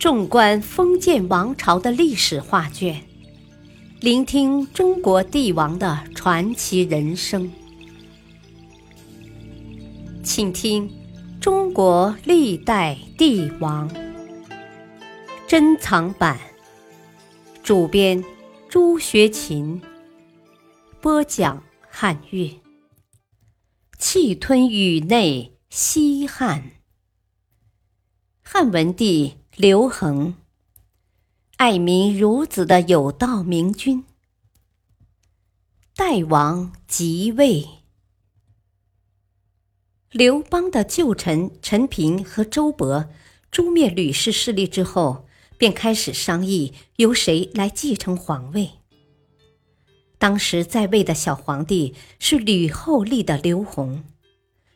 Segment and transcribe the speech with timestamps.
[0.00, 3.02] 纵观封建王朝的历史画卷，
[4.00, 7.52] 聆听中国帝王的传奇人生，
[10.24, 10.88] 请听
[11.38, 13.90] 《中国历代帝王》
[15.46, 16.40] 珍藏版，
[17.62, 18.24] 主编
[18.70, 19.82] 朱学勤，
[21.02, 22.58] 播讲汉乐，
[23.98, 26.70] 气吞宇内西汉。
[28.42, 30.36] 汉文帝刘恒，
[31.58, 34.06] 爱民如子的有道明君。
[35.94, 37.68] 代王即位，
[40.10, 43.08] 刘邦的旧臣陈平和周勃
[43.52, 45.26] 诛灭吕氏势力之后，
[45.58, 48.70] 便开始商议由谁来继承皇位。
[50.16, 54.02] 当时在位的小皇帝是吕后立的刘宏，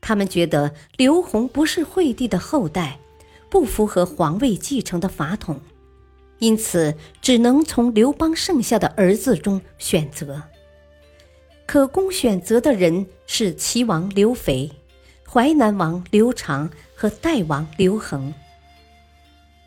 [0.00, 3.00] 他们觉得刘宏不是惠帝的后代。
[3.50, 5.60] 不符合皇位继承的法统，
[6.38, 10.42] 因此只能从刘邦剩下的儿子中选择。
[11.66, 14.70] 可供选择的人是齐王刘肥、
[15.26, 18.32] 淮南王刘长和代王刘恒。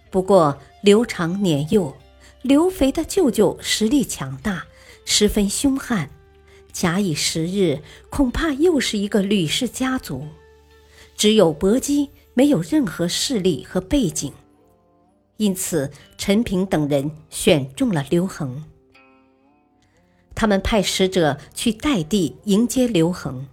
[0.10, 1.96] 不过刘长年幼，
[2.42, 4.66] 刘肥的舅舅实力强大，
[5.06, 6.10] 十分凶悍。
[6.72, 10.28] 假以时日，恐怕又是一个吕氏家族。
[11.16, 12.10] 只有薄姬。
[12.34, 14.32] 没有任何势力和背景，
[15.38, 18.64] 因此陈平等人选中了刘恒。
[20.34, 23.48] 他们派使者去代地迎接刘恒，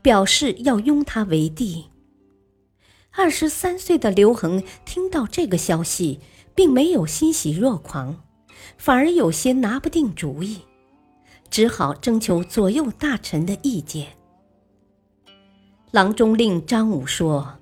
[0.00, 1.86] 表示要拥他为帝。
[3.10, 6.20] 二十三岁的刘恒听到这个消息，
[6.54, 8.22] 并没有欣喜若狂，
[8.78, 10.62] 反而有些拿不定主意，
[11.50, 14.16] 只好征求左右大臣的意见。
[15.90, 17.58] 郎中令张武说。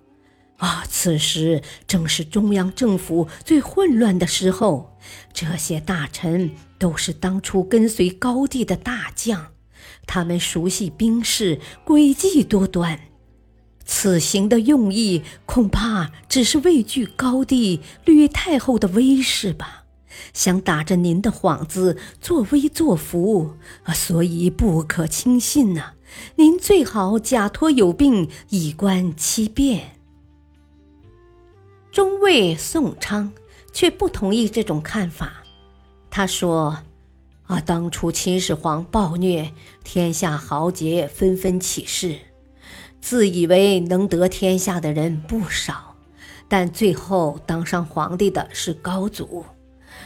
[0.61, 4.99] 啊，此时正是中央政府最混乱的时候，
[5.33, 9.49] 这些大臣都是当初跟随高帝的大将，
[10.07, 13.01] 他们熟悉兵事，诡计多端。
[13.87, 19.85] 此行的用意恐怕只是畏惧高帝、吕太后的威势吧，
[20.35, 25.95] 想打着您的幌子作威作福啊，所以不可轻信呐。
[26.37, 30.00] 您最好假托有病，以观其变。
[31.93, 33.33] 中尉宋昌
[33.73, 35.43] 却不同意这种看法。
[36.09, 36.79] 他说
[37.47, 39.53] ：“啊，当初秦始皇暴虐，
[39.83, 42.17] 天下豪杰纷纷起事，
[43.01, 45.97] 自以为能得天下的人不少，
[46.49, 49.45] 但最后当上皇帝的是高祖，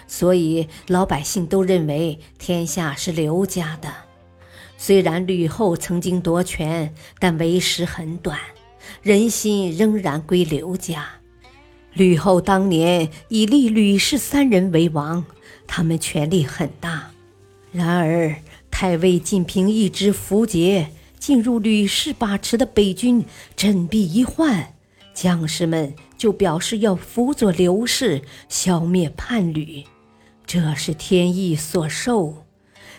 [0.07, 3.93] 所以老百姓都认为天下是刘家的。
[4.79, 8.39] 虽然吕后曾经夺权，但为时很短，
[9.03, 11.07] 人心仍然归刘家。”
[11.95, 15.25] 吕后当年以立吕氏三人为王，
[15.67, 17.11] 他们权力很大。
[17.71, 18.35] 然而
[18.71, 23.25] 太尉仅凭一支符节进入吕氏把持的北军，
[23.57, 24.75] 振臂一换，
[25.15, 29.85] 将士们就表示要辅佐刘氏，消灭叛吕。
[30.45, 32.45] 这是天意所授，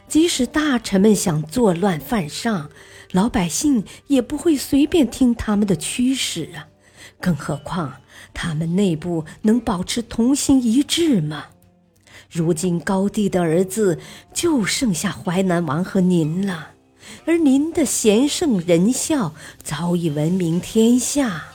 [0.07, 2.69] 即使大臣们想作乱犯上，
[3.11, 6.67] 老百姓也不会随便听他们的驱使啊！
[7.19, 7.95] 更何况。
[8.35, 11.45] 他们内部能保持同心一致吗？
[12.29, 13.97] 如今高帝的儿子
[14.33, 16.71] 就剩下淮南王和您了，
[17.25, 21.45] 而您的贤圣仁孝早已闻名天下，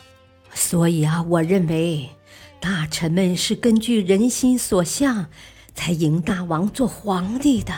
[0.54, 2.08] 所以啊，我认为
[2.60, 5.26] 大臣们是根据人心所向
[5.74, 7.74] 才迎大王做皇帝的，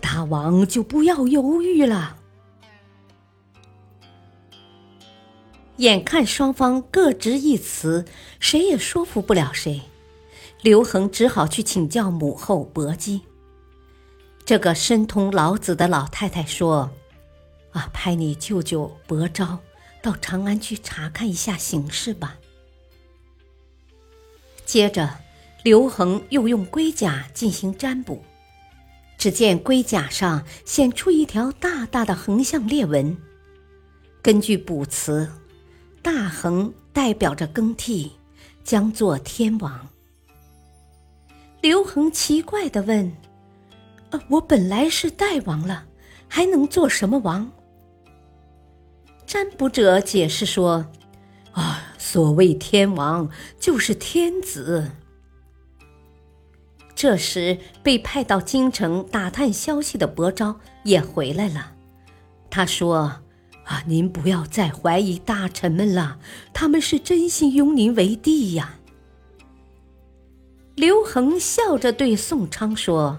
[0.00, 2.17] 大王就不要犹豫了。
[5.78, 8.04] 眼看双方各执一词，
[8.40, 9.82] 谁也说服不了谁，
[10.60, 13.20] 刘恒只好去请教母后薄姬。
[14.44, 16.90] 这个深通老子的老太太说
[17.70, 19.60] ：“啊，派你舅舅薄昭
[20.02, 22.38] 到长安去查看一下形势吧。”
[24.66, 25.18] 接着，
[25.62, 28.24] 刘恒又用龟甲进行占卜，
[29.16, 33.16] 只见龟甲上显出一条大大的横向裂纹。
[34.20, 35.30] 根据卜辞。
[36.10, 38.12] 大横代表着更替，
[38.64, 39.86] 将做天王。
[41.60, 43.12] 刘恒奇怪的问
[44.08, 45.84] ：“呃，我本来是代王了，
[46.26, 47.52] 还能做什么王？”
[49.26, 50.86] 占卜者解释说
[51.52, 53.28] ：“啊，所谓天王，
[53.60, 54.90] 就是天子。”
[56.96, 61.74] 这时，被派到京城打探消息的伯昭也回来了，
[62.48, 63.20] 他说。
[63.68, 63.82] 啊！
[63.86, 66.18] 您不要再怀疑大臣们了，
[66.54, 68.78] 他们是真心拥您为帝呀。
[70.74, 73.18] 刘恒笑着对宋昌说：“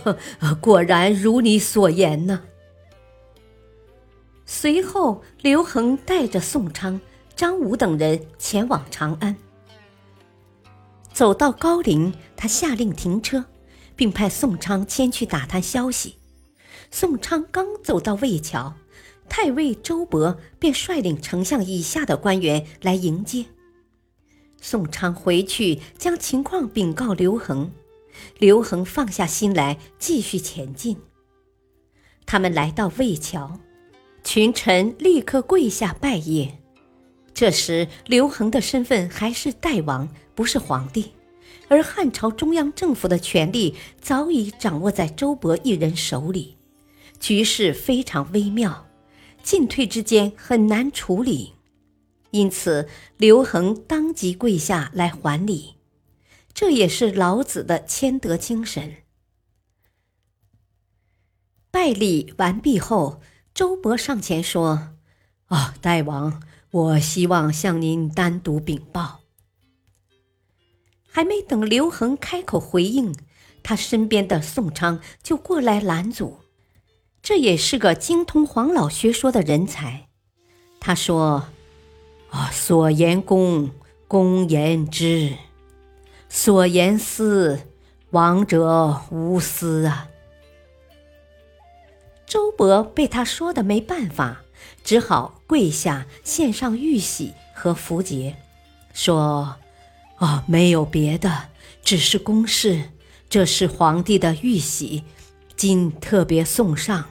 [0.60, 2.42] 果然如你所言呢。”
[4.44, 7.00] 随后，刘恒带着宋昌、
[7.34, 9.34] 张武等人前往长安。
[11.12, 13.46] 走到高陵，他下令停车，
[13.96, 16.16] 并派宋昌前去打探消息。
[16.90, 18.74] 宋昌刚走到魏桥，
[19.40, 23.44] 太尉周勃便率领丞相以下的官员来迎接。
[24.60, 27.70] 宋昌回去将情况禀告刘恒，
[28.40, 30.96] 刘恒放下心来，继续前进。
[32.26, 33.60] 他们来到魏桥。
[34.24, 36.50] 群臣立刻跪下拜谒。
[37.32, 41.12] 这时，刘恒的身份还是代王，不是皇帝，
[41.68, 46.56] 而汉朝中央政府的权力早已掌握在周勃一人手里，
[47.20, 48.87] 局势非常微妙，
[49.48, 51.54] 进退之间很难处理。
[52.32, 52.86] 因此，
[53.16, 55.76] 刘恒当即跪下来还礼，
[56.52, 58.96] 这也是老子的谦德精神。
[61.70, 63.22] 拜礼完毕后。
[63.54, 64.90] 周勃上前说
[65.48, 69.22] ：“啊，大王，我希望向您单独禀报。”
[71.10, 73.12] 还没等刘恒开口回应，
[73.64, 76.38] 他身边的宋昌就过来拦阻。
[77.28, 80.08] 这也是个精通黄老学说的人才。
[80.80, 81.48] 他说
[82.32, 83.70] ：“啊，所言公，
[84.06, 85.34] 公言之；
[86.30, 87.60] 所言私，
[88.12, 90.08] 亡者无私啊。”
[92.26, 94.40] 周勃被他说的没办法，
[94.82, 98.36] 只好跪下献上玉玺和符节，
[98.94, 99.56] 说
[100.16, 101.50] ：“啊，没有别的，
[101.84, 102.84] 只是公事。
[103.28, 105.04] 这是皇帝的玉玺，
[105.54, 107.04] 今特别送上。”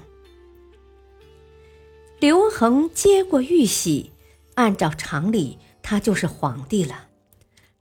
[2.59, 4.13] 恒接过玉玺，
[4.55, 7.09] 按照常理，他就是皇帝了。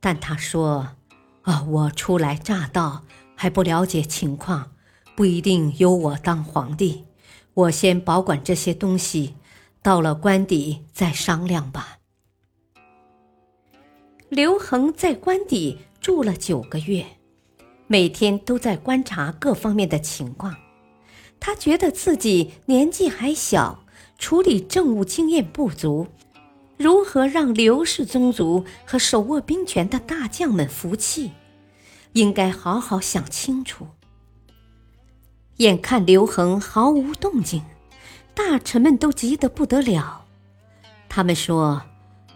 [0.00, 0.96] 但他说
[1.40, 3.02] ：“啊，我初来乍到，
[3.34, 4.72] 还不了解情况，
[5.16, 7.06] 不一定由我当皇帝。”
[7.54, 9.36] 我先保管这些东西，
[9.80, 11.96] 到了官邸再商量吧。
[14.28, 17.06] 刘恒在官邸住了九个月，
[17.86, 20.54] 每天都在观察各方面的情况。
[21.40, 23.85] 他觉得自己年纪还小，
[24.18, 26.08] 处理政务经验不足，
[26.76, 31.32] 如何让刘氏宗族和手握兵权的大将们服气，
[32.12, 33.86] 应该好好想清楚。
[35.58, 37.62] 眼看刘恒毫无动静，
[38.34, 40.26] 大臣们都急得不得了。
[41.08, 41.82] 他们说：“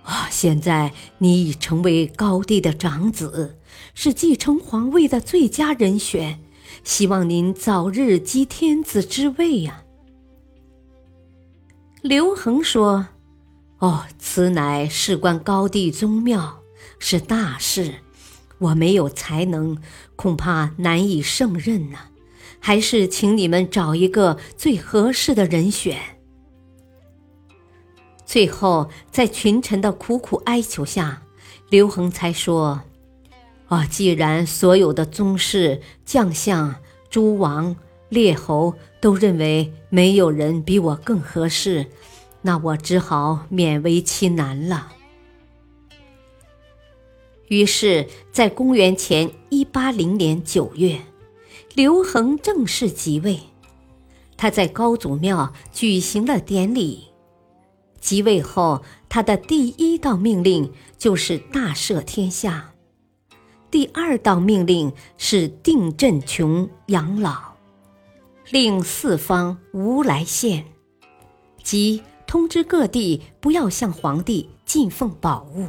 [0.05, 3.59] 啊，现在你已成为高帝的长子，
[3.94, 6.41] 是继承皇位的最佳人选，
[6.83, 9.85] 希望您早日继天子之位呀。”
[12.02, 13.08] 刘恒说
[13.79, 16.62] ：“哦，此乃事关高帝宗庙，
[16.99, 17.97] 是大事，
[18.58, 19.76] 我没有才能，
[20.17, 21.99] 恐怕难以胜任呢。”
[22.62, 25.99] 还是请你们找一个最合适的人选。
[28.26, 31.23] 最后，在群臣的苦苦哀求下，
[31.70, 32.82] 刘恒才说
[33.69, 36.75] ：“啊，既然所有的宗室、将相、
[37.08, 37.75] 诸王、
[38.11, 41.87] 列侯都认为没有人比我更合适，
[42.43, 44.93] 那我只好勉为其难了。”
[47.49, 51.00] 于是，在公元前一八零年九月。
[51.75, 53.38] 刘恒正式即位，
[54.37, 57.05] 他在高祖庙举行了典礼。
[58.00, 62.73] 即位后，他的第一道命令就是大赦天下，
[63.71, 67.50] 第二道命令是定镇穷养老，
[68.50, 70.64] 令四方无来献，
[71.62, 75.69] 即通知各地不要向皇帝进奉宝物。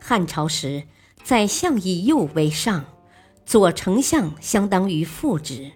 [0.00, 0.82] 汉朝时，
[1.22, 2.84] 宰相以右为上。
[3.46, 5.72] 左丞相相当于副职，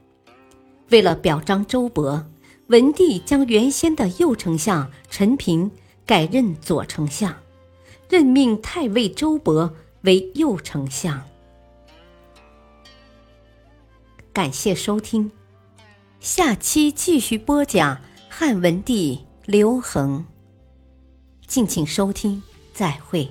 [0.91, 2.25] 为了表彰周勃，
[2.69, 5.71] 文帝将原先的右丞相陈平
[6.07, 7.35] 改任左丞相，
[8.09, 11.21] 任命太尉周勃为右丞相。
[14.35, 15.31] 感谢收听，
[16.19, 20.27] 下期继续播讲汉文帝刘恒。
[21.47, 23.31] 敬请收听，再会。